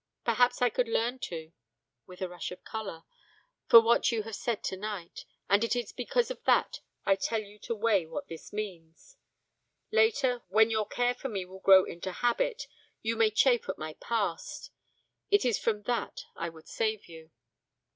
[0.25, 1.51] Perhaps I could learn to
[2.07, 3.03] (with a rush of colour),
[3.67, 7.59] for what you have said tonight, and it is because of that I tell you
[7.59, 9.17] to weigh what this means.
[9.91, 12.65] Later, when your care for me will grow into habit,
[13.03, 14.71] you may chafe at my past.
[15.29, 17.29] It is from that I would save you.'